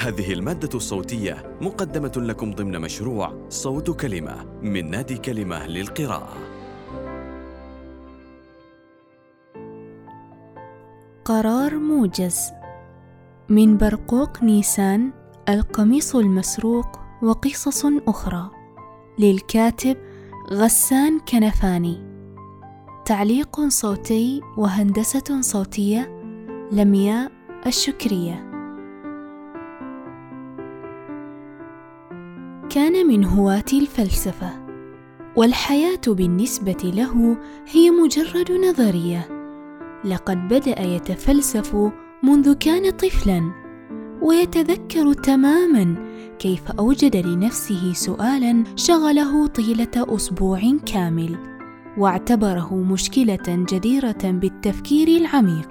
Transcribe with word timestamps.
هذه 0.00 0.32
المادة 0.32 0.68
الصوتية 0.74 1.56
مقدمة 1.60 2.12
لكم 2.16 2.54
ضمن 2.54 2.80
مشروع 2.80 3.46
صوت 3.48 3.90
كلمة 4.00 4.44
من 4.62 4.90
نادي 4.90 5.18
كلمة 5.18 5.66
للقراءة. 5.66 6.36
قرار 11.24 11.78
موجز. 11.78 12.38
من 13.48 13.76
برقوق 13.76 14.42
نيسان 14.42 15.12
القميص 15.48 16.16
المسروق 16.16 17.00
وقصص 17.22 17.86
أخرى. 17.86 18.50
للكاتب 19.18 19.96
غسان 20.52 21.20
كنفاني. 21.20 22.02
تعليق 23.04 23.60
صوتي 23.68 24.40
وهندسة 24.58 25.40
صوتية 25.40 26.22
لمياء 26.72 27.32
الشكرية. 27.66 28.49
كان 32.70 33.06
من 33.06 33.24
هواة 33.24 33.64
الفلسفة 33.72 34.50
والحياة 35.36 36.00
بالنسبة 36.08 36.92
له 36.94 37.36
هي 37.68 37.90
مجرد 37.90 38.52
نظرية. 38.52 39.28
لقد 40.04 40.48
بدأ 40.48 40.80
يتفلسف 40.80 41.76
منذ 42.22 42.52
كان 42.52 42.90
طفلا 42.90 43.50
ويتذكر 44.22 45.12
تماما 45.12 45.94
كيف 46.38 46.70
أوجد 46.70 47.16
لنفسه 47.16 47.92
سؤالا 47.92 48.64
شغله 48.76 49.46
طيلة 49.46 49.90
أسبوع 49.96 50.60
كامل 50.86 51.36
واعتبره 51.98 52.74
مشكلة 52.74 53.66
جديرة 53.72 54.22
بالتفكير 54.24 55.08
العميق. 55.08 55.70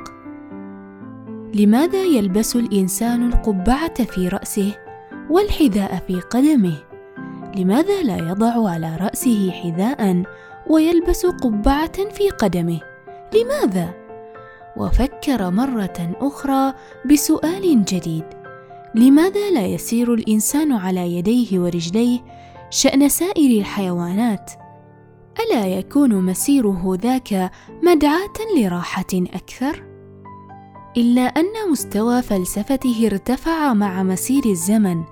لماذا 1.53 2.03
يلبس 2.03 2.55
الإنسان 2.55 3.27
القبعة 3.27 4.03
في 4.03 4.27
رأسه 4.27 4.75
والحذاء 5.29 6.03
في 6.07 6.21
قدمه؟ 6.21 6.88
لماذا 7.55 8.03
لا 8.03 8.17
يضع 8.17 8.69
على 8.69 8.97
رأسه 9.01 9.51
حذاء 9.51 10.23
ويلبس 10.69 11.25
قبعة 11.25 12.09
في 12.09 12.29
قدمه؟ 12.29 12.79
لماذا؟ 13.33 13.93
وفكر 14.77 15.49
مرة 15.49 16.15
أخرى 16.21 16.73
بسؤال 17.11 17.85
جديد: 17.85 18.23
لماذا 18.95 19.51
لا 19.51 19.65
يسير 19.65 20.13
الإنسان 20.13 20.71
على 20.71 21.15
يديه 21.17 21.59
ورجليه 21.59 22.19
شأن 22.69 23.09
سائر 23.09 23.59
الحيوانات؟ 23.59 24.51
ألا 25.39 25.67
يكون 25.67 26.25
مسيره 26.25 26.97
ذاك 27.01 27.51
مدعاة 27.83 28.57
لراحة 28.57 29.13
أكثر؟ 29.13 29.83
إلا 30.97 31.21
أن 31.21 31.71
مستوى 31.71 32.21
فلسفته 32.21 33.07
ارتفع 33.11 33.73
مع 33.73 34.03
مسير 34.03 34.45
الزمن 34.45 35.03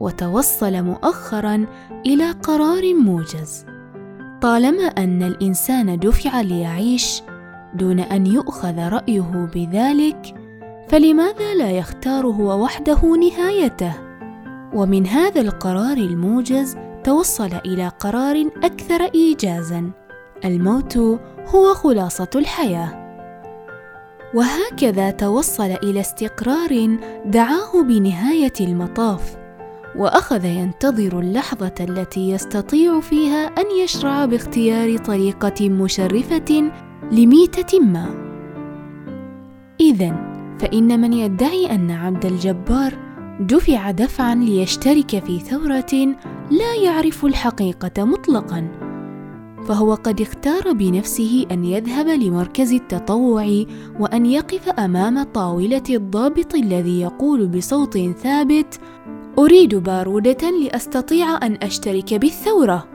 وتوصل 0.00 0.82
مؤخرا 0.82 1.66
إلى 2.06 2.30
قرار 2.30 2.94
موجز. 2.94 3.66
طالما 4.42 4.84
أن 4.84 5.22
الإنسان 5.22 5.98
دفع 5.98 6.40
ليعيش 6.40 7.22
دون 7.74 8.00
أن 8.00 8.26
يؤخذ 8.26 8.78
رأيه 8.78 9.48
بذلك 9.54 10.34
فلماذا 10.88 11.54
لا 11.54 11.70
يختار 11.70 12.26
هو 12.26 12.64
وحده 12.64 13.00
نهايته؟ 13.16 13.92
ومن 14.74 15.06
هذا 15.06 15.40
القرار 15.40 15.96
الموجز 15.96 16.76
توصل 17.04 17.50
إلى 17.66 17.88
قرار 17.88 18.50
أكثر 18.64 19.02
ايجازا 19.14 19.90
الموت 20.44 20.96
هو 21.54 21.74
خلاصة 21.74 22.28
الحياة. 22.34 23.00
وهكذا 24.34 25.10
توصل 25.10 25.70
إلى 25.82 26.00
استقرار 26.00 26.98
دعاه 27.26 27.82
بنهاية 27.82 28.52
المطاف. 28.60 29.39
وأخذ 29.96 30.44
ينتظر 30.44 31.18
اللحظة 31.18 31.74
التي 31.80 32.30
يستطيع 32.30 33.00
فيها 33.00 33.46
أن 33.46 33.64
يشرع 33.84 34.24
باختيار 34.24 34.96
طريقة 34.96 35.68
مشرفة 35.68 36.70
لميتة 37.12 37.80
ما. 37.80 38.30
اذا 39.80 40.30
فإن 40.60 41.00
من 41.00 41.12
يدعي 41.12 41.74
أن 41.74 41.90
عبد 41.90 42.24
الجبار 42.24 42.94
دفع 43.40 43.90
دفعا 43.90 44.34
ليشترك 44.34 45.24
في 45.24 45.38
ثورة 45.38 46.16
لا 46.50 46.74
يعرف 46.74 47.24
الحقيقة 47.24 48.04
مطلقا 48.04 48.90
فهو 49.68 49.94
قد 49.94 50.20
اختار 50.20 50.72
بنفسه 50.72 51.46
أن 51.50 51.64
يذهب 51.64 52.06
لمركز 52.08 52.72
التطوع 52.72 53.64
وأن 54.00 54.26
يقف 54.26 54.68
أمام 54.68 55.22
طاولة 55.22 55.82
الضابط 55.90 56.54
الذي 56.54 57.00
يقول 57.00 57.48
بصوت 57.48 57.98
ثابت 57.98 58.80
أريد 59.40 59.74
بارودة 59.74 60.50
لأستطيع 60.50 61.46
أن 61.46 61.58
أشترك 61.62 62.14
بالثورة. 62.14 62.88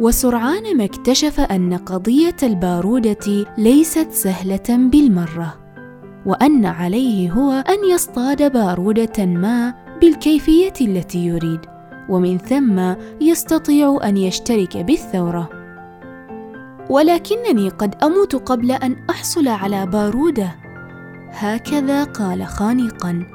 وسرعان 0.00 0.76
ما 0.76 0.84
اكتشف 0.84 1.40
أن 1.40 1.74
قضية 1.74 2.36
البارودة 2.42 3.46
ليست 3.58 4.10
سهلة 4.10 4.64
بالمرة، 4.68 5.54
وأن 6.26 6.66
عليه 6.66 7.32
هو 7.32 7.52
أن 7.52 7.90
يصطاد 7.90 8.52
بارودة 8.52 9.26
ما 9.26 9.74
بالكيفية 10.00 10.72
التي 10.80 11.26
يريد، 11.26 11.60
ومن 12.08 12.38
ثم 12.38 12.94
يستطيع 13.20 13.98
أن 14.04 14.16
يشترك 14.16 14.76
بالثورة. 14.76 15.48
ولكنني 16.90 17.68
قد 17.68 17.94
أموت 18.02 18.34
قبل 18.36 18.72
أن 18.72 18.96
أحصل 19.10 19.48
على 19.48 19.86
بارودة، 19.86 20.54
هكذا 21.30 22.04
قال 22.04 22.46
خانقا 22.46 23.33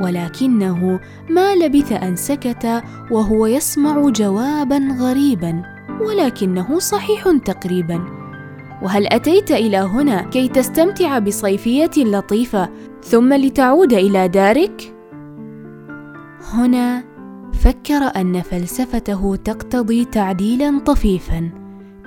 ولكنه 0.00 1.00
ما 1.30 1.54
لبث 1.54 1.92
أن 1.92 2.16
سكت 2.16 2.82
وهو 3.10 3.46
يسمع 3.46 4.08
جوابا 4.08 4.96
غريبا 5.00 5.62
ولكنه 6.00 6.78
صحيح 6.78 7.28
تقريبا. 7.44 8.00
وهل 8.82 9.06
أتيت 9.06 9.50
إلى 9.50 9.76
هنا 9.76 10.22
كي 10.22 10.48
تستمتع 10.48 11.18
بصيفية 11.18 11.90
لطيفة 11.96 12.68
ثم 13.02 13.32
لتعود 13.32 13.92
إلى 13.92 14.28
دارك؟ 14.28 14.94
هنا 16.52 17.04
فكر 17.52 18.20
أن 18.20 18.40
فلسفته 18.42 19.36
تقتضي 19.36 20.04
تعديلا 20.04 20.78
طفيفا 20.78 21.50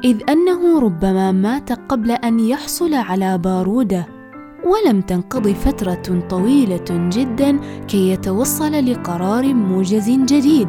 إذ 0.03 0.17
أنه 0.29 0.79
ربما 0.79 1.31
مات 1.31 1.71
قبل 1.71 2.11
أن 2.11 2.39
يحصل 2.39 2.94
على 2.94 3.38
بارودة. 3.38 4.19
ولم 4.66 5.02
تنقض 5.02 5.47
فترة 5.47 6.24
طويلة 6.30 6.86
جدا 6.90 7.59
كي 7.88 8.09
يتوصل 8.09 8.72
لقرار 8.72 9.53
موجز 9.53 10.09
جديد. 10.09 10.68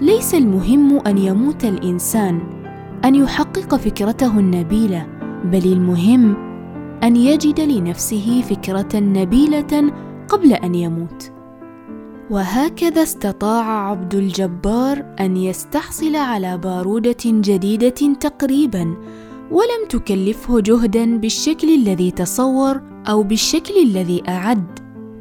ليس 0.00 0.34
المهم 0.34 0.98
أن 1.06 1.18
يموت 1.18 1.64
الإنسان، 1.64 2.40
أن 3.04 3.14
يحقق 3.14 3.74
فكرته 3.74 4.38
النبيلة، 4.38 5.06
بل 5.44 5.72
المهم 5.72 6.36
أن 7.02 7.16
يجد 7.16 7.60
لنفسه 7.60 8.42
فكرة 8.42 9.00
نبيلة 9.00 9.92
قبل 10.28 10.52
أن 10.52 10.74
يموت. 10.74 11.32
وهكذا 12.30 13.02
استطاع 13.02 13.88
عبد 13.90 14.14
الجبار 14.14 15.04
أن 15.20 15.36
يستحصل 15.36 16.16
على 16.16 16.58
بارودة 16.58 17.16
جديدة 17.24 18.14
تقريبا 18.20 18.96
ولم 19.50 19.88
تكلفه 19.88 20.60
جهدا 20.60 21.16
بالشكل 21.18 21.74
الذي 21.74 22.10
تصور 22.10 22.80
أو 23.08 23.22
بالشكل 23.22 23.74
الذي 23.82 24.22
أعد 24.28 24.78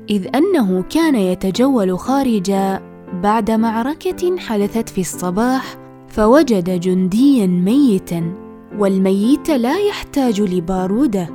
إذ 0.09 0.27
أنه 0.35 0.81
كان 0.81 1.15
يتجول 1.15 1.99
خارجا 1.99 2.81
بعد 3.23 3.51
معركة 3.51 4.37
حدثت 4.37 4.89
في 4.89 5.01
الصباح 5.01 5.77
فوجد 6.07 6.79
جنديا 6.79 7.47
ميتا 7.47 8.33
والميت 8.79 9.49
لا 9.49 9.77
يحتاج 9.77 10.41
لبارودة. 10.41 11.29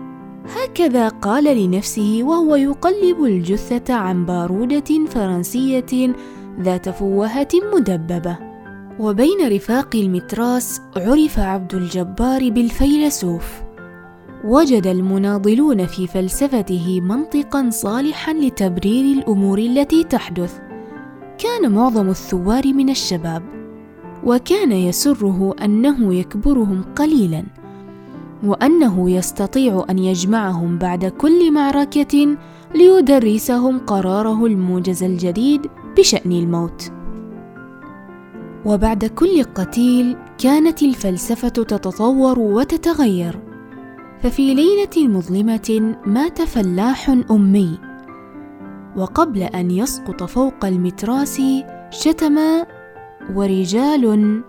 هكذا 0.56 1.08
قال 1.08 1.44
لنفسه 1.44 2.20
وهو 2.22 2.54
يقلب 2.54 3.24
الجثة 3.24 3.94
عن 3.94 4.26
بارودة 4.26 5.06
فرنسية 5.06 6.14
ذات 6.60 6.88
فوهة 6.88 7.48
مدببة. 7.74 8.49
وبين 9.00 9.52
رفاق 9.52 9.96
المتراس 9.96 10.80
عرف 10.96 11.38
عبد 11.38 11.74
الجبار 11.74 12.50
بالفيلسوف. 12.50 13.62
وجد 14.44 14.86
المناضلون 14.86 15.86
في 15.86 16.06
فلسفته 16.06 17.00
منطقا 17.00 17.70
صالحا 17.70 18.32
لتبرير 18.32 19.18
الأمور 19.18 19.58
التي 19.58 20.04
تحدث. 20.04 20.58
كان 21.38 21.72
معظم 21.72 22.08
الثوار 22.08 22.72
من 22.72 22.90
الشباب 22.90 23.42
وكان 24.24 24.72
يسره 24.72 25.54
أنه 25.64 26.14
يكبرهم 26.14 26.82
قليلا 26.96 27.44
وأنه 28.44 29.10
يستطيع 29.10 29.84
أن 29.90 29.98
يجمعهم 29.98 30.78
بعد 30.78 31.04
كل 31.04 31.52
معركة 31.52 32.36
ليدرسهم 32.74 33.78
قراره 33.78 34.46
الموجز 34.46 35.02
الجديد 35.02 35.66
بشأن 35.98 36.32
الموت. 36.32 36.99
وبعد 38.64 39.04
كل 39.04 39.42
قتيل 39.42 40.16
كانت 40.38 40.82
الفلسفة 40.82 41.48
تتطور 41.48 42.38
وتتغير. 42.38 43.40
ففي 44.22 44.54
ليلة 44.54 45.08
مظلمة 45.08 45.96
مات 46.06 46.42
فلاح 46.42 47.16
أمي. 47.30 47.78
وقبل 48.96 49.42
أن 49.42 49.70
يسقط 49.70 50.22
فوق 50.22 50.64
المتراس 50.64 51.42
شتم 51.90 52.38
ورجال. 53.34 54.42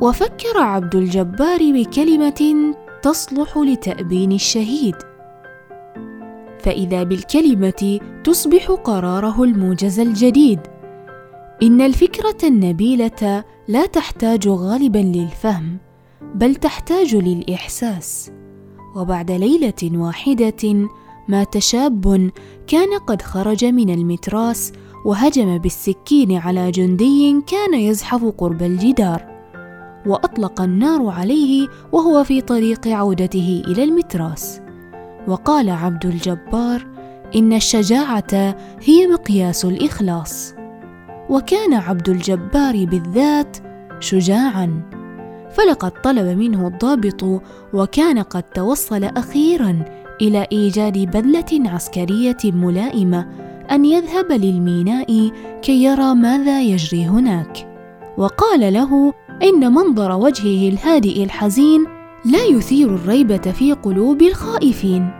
وفكر 0.00 0.58
عبد 0.58 0.94
الجبار 0.94 1.58
بكلمة 1.72 2.74
تصلح 3.02 3.58
لتأبين 3.58 4.32
الشهيد. 4.32 4.94
فإذا 6.58 7.02
بالكلمة 7.02 8.00
تصبح 8.24 8.70
قراره 8.70 9.42
الموجز 9.42 10.00
الجديد. 10.00 10.60
إن 11.62 11.80
الفكرة 11.80 12.48
النبيلة 12.48 13.44
لا 13.68 13.86
تحتاج 13.86 14.48
غالبا 14.48 14.98
للفهم 14.98 15.78
بل 16.34 16.54
تحتاج 16.54 17.16
للإحساس. 17.16 18.30
وبعد 18.96 19.30
ليلة 19.30 19.74
واحدة 19.82 20.88
مات 21.28 21.58
شاب 21.58 22.30
كان 22.66 22.98
قد 23.06 23.22
خرج 23.22 23.64
من 23.64 23.90
المتراس 23.90 24.72
وهجم 25.04 25.58
بالسكين 25.58 26.36
على 26.36 26.70
جندي 26.70 27.42
كان 27.46 27.74
يزحف 27.74 28.24
قرب 28.24 28.62
الجدار. 28.62 29.34
وأطلق 30.06 30.60
النار 30.60 31.06
عليه 31.06 31.68
وهو 31.92 32.24
في 32.24 32.40
طريق 32.40 32.88
عودته 32.88 33.62
إلى 33.66 33.84
المتراس. 33.84 34.60
وقال 35.28 35.70
عبد 35.70 36.06
الجبار 36.06 36.86
إن 37.36 37.52
الشجاعة 37.52 38.56
هي 38.80 39.06
مقياس 39.06 39.64
الإخلاص. 39.64 40.54
وكان 41.30 41.74
عبد 41.74 42.08
الجبار 42.08 42.84
بالذات 42.84 43.56
شجاعا. 44.00 44.82
فلقد 45.50 45.90
طلب 45.90 46.38
منه 46.38 46.66
الضابط 46.66 47.42
وكان 47.72 48.18
قد 48.18 48.42
توصل 48.42 49.04
أخيرا 49.04 49.84
إلى 50.20 50.46
إيجاد 50.52 50.98
بدله 50.98 51.70
عسكرية 51.70 52.36
ملائمة 52.44 53.28
أن 53.70 53.84
يذهب 53.84 54.32
للميناء 54.32 55.30
كي 55.62 55.84
يرى 55.84 56.14
ماذا 56.14 56.62
يجري 56.62 57.06
هناك. 57.06 57.74
وقال 58.18 58.72
له 58.72 59.12
إن 59.42 59.72
منظر 59.72 60.12
وجهه 60.12 60.68
الهادئ 60.68 61.24
الحزين 61.24 61.84
لا 62.24 62.44
يثير 62.44 62.94
الريبة 62.94 63.36
في 63.36 63.72
قلوب 63.72 64.22
الخائفين. 64.22 65.10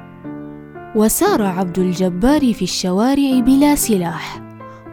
وسار 0.96 1.42
عبد 1.42 1.78
الجبار 1.78 2.52
في 2.52 2.62
الشوارع 2.62 3.40
بلا 3.40 3.74
سلاح. 3.74 4.43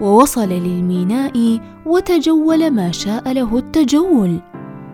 ووصل 0.01 0.49
للميناء 0.49 1.59
وتجول 1.85 2.71
ما 2.71 2.91
شاء 2.91 3.33
له 3.33 3.57
التجول 3.57 4.39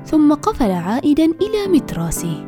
ثم 0.05 0.33
قفل 0.33 0.71
عائدا 0.71 1.25
إلى 1.25 1.67
متراسه. 1.67 2.45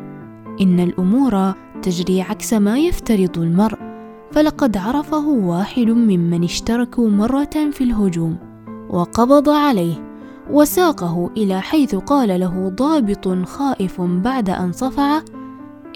إن 0.60 0.80
الأمور 0.80 1.54
تجري 1.82 2.22
عكس 2.22 2.54
ما 2.54 2.78
يفترض 2.78 3.38
المرء 3.38 3.78
فلقد 4.32 4.76
عرفه 4.76 5.28
واحد 5.28 5.86
ممن 5.86 6.44
اشتركوا 6.44 7.10
مرة 7.10 7.70
في 7.72 7.84
الهجوم 7.84 8.36
وقبض 8.90 9.48
عليه 9.48 10.10
وساقه 10.50 11.30
إلى 11.36 11.60
حيث 11.60 11.94
قال 11.94 12.40
له 12.40 12.68
ضابط 12.68 13.28
خائف 13.46 14.00
بعد 14.00 14.50
أن 14.50 14.72
صفع 14.72 15.20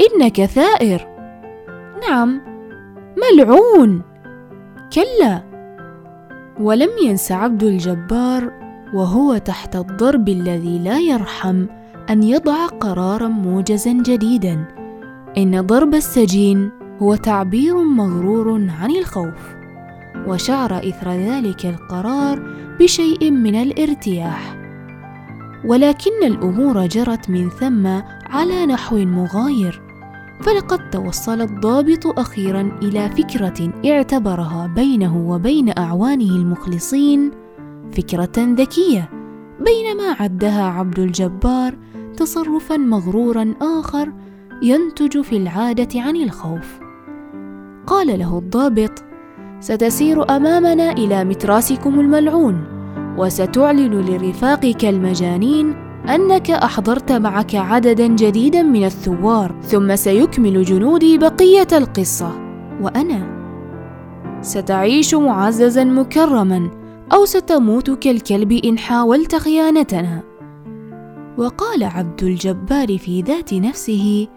إنك 0.01 0.45
ثائر. 0.45 1.07
نعم. 2.09 2.41
ملعون. 3.17 4.03
كلا. 4.93 5.54
ولم 6.61 6.91
ينس 7.03 7.33
عبد 7.33 7.63
الجبار 7.63 8.53
وهو 8.95 9.37
تحت 9.37 9.77
الضرب 9.77 10.29
الذي 10.29 10.79
لا 10.79 10.99
يرحم 10.99 11.67
أن 12.11 12.23
يضع 12.23 12.67
قرارا 12.67 13.29
موجزا 13.29 13.93
جديدا. 13.93 14.65
إن 15.39 15.61
ضرب 15.61 15.95
السجين 15.95 16.71
هو 17.03 17.15
تعبير 17.15 17.85
مغرور 17.85 18.53
عن 18.81 18.91
الخوف 18.91 19.55
وشعر 20.27 20.79
إثر 20.79 21.11
ذلك 21.11 21.67
القرار 21.67 22.43
بشيء 22.81 23.31
من 23.31 23.55
الارتياح. 23.55 24.57
ولكن 25.65 26.23
الأمور 26.23 26.87
جرت 26.87 27.31
من 27.31 27.51
ثم 27.51 27.87
على 28.31 28.67
نحو 28.67 28.97
مغاير. 28.97 29.84
فلقد 30.41 30.91
توصل 30.91 31.41
الضابط 31.41 32.19
أخيرا 32.19 32.79
إلى 32.83 33.09
فكرة 33.09 33.73
اعتبرها 33.87 34.67
بينه 34.67 35.31
وبين 35.31 35.79
أعوانه 35.79 36.37
المخلصين 36.37 37.31
فكرة 37.93 38.33
ذكية 38.39 39.11
بينما 39.61 40.17
عدها 40.21 40.63
عبد 40.65 40.99
الجبار 40.99 41.75
تصرفا 42.17 42.77
مغرورا 42.77 43.55
آخر 43.61 44.13
ينتج 44.63 45.21
في 45.21 45.37
العادة 45.37 46.01
عن 46.01 46.17
الخوف. 46.17 46.79
قال 47.87 48.19
له 48.19 48.39
الضابط 48.39 49.05
ستسير 49.61 50.37
أمامنا 50.37 50.93
إلى 50.93 51.25
متراسكم 51.25 52.01
الملعون 52.01 52.65
وستعلن 53.19 54.01
لرفاقك 54.01 54.85
المجانين 54.85 55.75
أنك 56.09 56.51
أحضرت 56.51 57.13
معك 57.13 57.55
عددا 57.55 58.07
جديدا 58.07 58.63
من 58.63 58.85
الثوار 58.85 59.55
ثم 59.63 59.97
سيكمل 59.97 60.63
جنودي 60.63 61.19
بقية 61.19 61.67
القصة. 61.73 62.33
وأنا 62.81 63.35
ستعيش 64.41 65.15
معززا 65.15 65.85
مكرما 65.85 66.71
أو 67.13 67.25
ستموت 67.25 67.91
كالكلب 67.91 68.53
إن 68.53 68.79
حاولت 68.79 69.35
خيانتنا. 69.35 70.23
وقال 71.39 71.85
عبد 71.85 72.23
الجبار 72.23 72.99
في 72.99 73.23
ذات 73.23 73.55
نفسه 73.55 74.29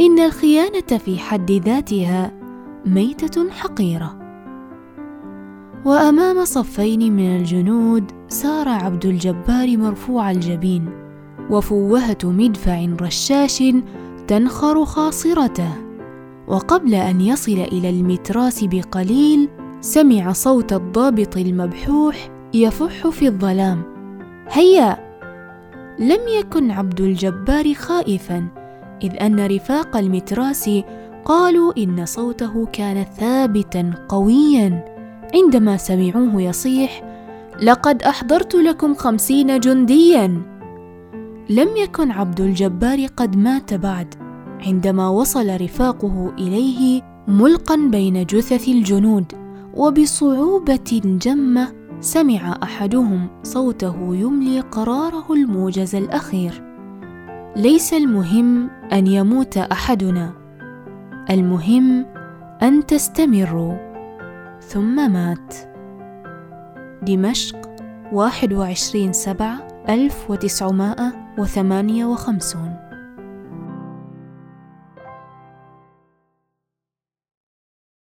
إن 0.00 0.18
الخيانة 0.18 0.98
في 1.04 1.18
حد 1.18 1.50
ذاتها 1.50 2.32
ميتة 2.86 3.50
حقيرة. 3.50 4.18
وأمام 5.84 6.44
صفين 6.44 7.12
من 7.16 7.36
الجنود 7.36 8.04
سار 8.28 8.68
عبد 8.68 9.06
الجبار 9.06 9.76
مرفوع 9.76 10.30
الجبين. 10.30 11.01
وفوهة 11.52 12.18
مدفع 12.24 12.86
رشاش 13.00 13.62
تنخر 14.28 14.84
خاصرته. 14.84 15.72
وقبل 16.48 16.94
أن 16.94 17.20
يصل 17.20 17.52
إلى 17.72 17.90
المتراس 17.90 18.64
بقليل 18.64 19.48
سمع 19.80 20.32
صوت 20.32 20.72
الضابط 20.72 21.36
المبحوح 21.36 22.30
يفح 22.54 23.08
في 23.08 23.26
الظلام. 23.26 23.82
هيا! 24.48 25.12
لم 25.98 26.20
يكن 26.38 26.70
عبد 26.70 27.00
الجبار 27.00 27.74
خائفا 27.74 28.48
إذ 29.02 29.22
أن 29.22 29.46
رفاق 29.46 29.96
المتراس 29.96 30.70
قالوا 31.24 31.72
إن 31.78 32.06
صوته 32.06 32.66
كان 32.72 33.04
ثابتا 33.04 33.92
قويا. 34.08 34.84
عندما 35.34 35.76
سمعوه 35.76 36.42
يصيح 36.42 37.02
لقد 37.62 38.02
أحضرت 38.02 38.54
لكم 38.54 38.94
خمسين 38.94 39.60
جنديا. 39.60 40.51
لم 41.50 41.68
يكن 41.76 42.10
عبد 42.10 42.40
الجبار 42.40 43.06
قد 43.06 43.36
مات 43.36 43.74
بعد 43.74 44.14
عندما 44.66 45.08
وصل 45.08 45.60
رفاقه 45.60 46.32
إليه 46.38 47.02
ملقا 47.28 47.76
بين 47.76 48.26
جثث 48.26 48.68
الجنود 48.68 49.32
وبصعوبة 49.74 51.00
جمة 51.04 51.68
سمع 52.00 52.58
أحدهم 52.62 53.28
صوته 53.42 54.16
يملي 54.16 54.60
قراره 54.60 55.32
الموجز 55.32 55.94
الأخير. 55.94 56.64
ليس 57.56 57.94
المهم 57.94 58.70
أن 58.92 59.06
يموت 59.06 59.56
أحدنا 59.58 60.32
المهم 61.30 62.06
أن 62.62 62.86
تستمروا. 62.86 63.74
ثم 64.60 65.12
مات. 65.12 65.54
دمشق 67.02 67.70
واحد 68.12 68.52
وعشرين 68.52 69.12
سبعة 69.12 69.68
ألف 69.88 70.30
وتسعمائة 70.30 71.21
وثمانية 71.38 72.04
وخمسون. 72.04 72.81